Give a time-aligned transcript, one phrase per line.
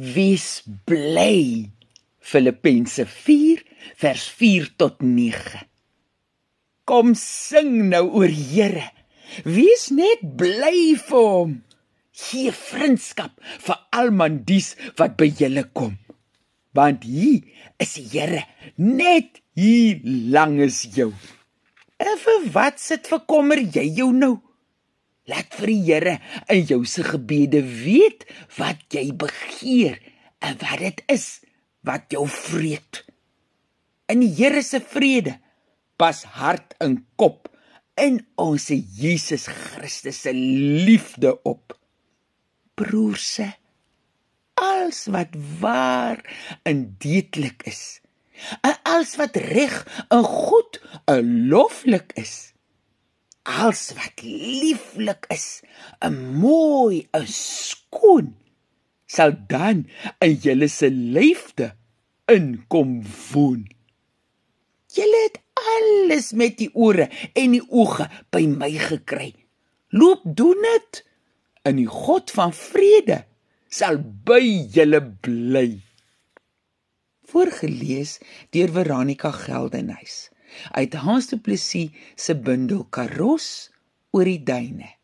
[0.00, 1.68] Wees bly.
[2.18, 3.60] Filippense 4
[4.00, 5.60] vers 4 tot 9.
[6.88, 8.86] Kom sing nou oor Here.
[9.44, 11.52] Wees net bly vir hom.
[12.16, 13.36] Gee vriendskap
[13.66, 15.98] vir almal dies wat by julle kom.
[16.72, 17.44] Want hier
[17.76, 18.46] is die Here
[18.80, 20.00] net hier
[20.32, 21.10] langs jou.
[22.00, 24.38] En vir wat sit vir kommer jy jou nou?
[25.28, 26.16] Laat vir die Here
[26.48, 28.24] in jou se gebede weet
[28.56, 30.00] wat jy begeer
[30.40, 31.28] en wat dit is
[31.86, 33.04] wat jou vreet.
[34.10, 35.36] In die Here se vrede
[36.00, 37.50] pas hart en kop
[38.00, 41.76] in ons Jesus Christus se liefde op.
[42.80, 43.50] Broerse,
[44.56, 46.22] alles wat waar
[46.64, 48.00] en deeglik is,
[48.64, 52.49] en alles wat reg en goed en loflik is,
[53.50, 55.60] alles wat lieflik is,
[55.98, 58.32] en mooi en skoon,
[59.10, 59.84] sal dan
[60.22, 61.72] in julle se liefde
[62.30, 63.00] inkom
[63.32, 63.66] woon.
[64.94, 69.32] Julle het alles met die ore en die oë by my gekry.
[69.94, 71.02] Loop doen dit.
[71.68, 73.24] In die God van vrede
[73.70, 74.42] sal by
[74.72, 75.68] julle bly.
[77.30, 78.16] Voorgeles
[78.54, 80.30] deur Veronica Geldenhuys
[80.72, 83.70] uit Hans Du Plessis se bundel Karos
[84.12, 84.99] oor die duine.